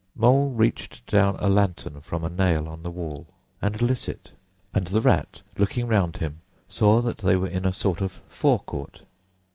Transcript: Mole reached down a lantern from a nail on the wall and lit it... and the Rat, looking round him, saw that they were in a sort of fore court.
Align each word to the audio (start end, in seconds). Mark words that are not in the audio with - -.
Mole 0.15 0.49
reached 0.49 1.05
down 1.05 1.35
a 1.37 1.47
lantern 1.47 2.01
from 2.01 2.23
a 2.23 2.29
nail 2.31 2.67
on 2.67 2.81
the 2.81 2.89
wall 2.89 3.27
and 3.61 3.79
lit 3.83 4.09
it... 4.09 4.31
and 4.73 4.87
the 4.87 4.99
Rat, 4.99 5.43
looking 5.59 5.85
round 5.87 6.17
him, 6.17 6.39
saw 6.67 7.01
that 7.01 7.19
they 7.19 7.35
were 7.35 7.47
in 7.47 7.65
a 7.67 7.71
sort 7.71 8.01
of 8.01 8.19
fore 8.27 8.61
court. 8.61 9.03